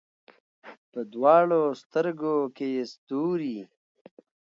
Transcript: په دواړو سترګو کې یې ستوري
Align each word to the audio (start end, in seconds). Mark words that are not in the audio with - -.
په 0.91 0.99
دواړو 1.13 1.61
سترګو 1.81 2.35
کې 2.55 2.67
یې 2.75 2.83
ستوري 2.93 3.57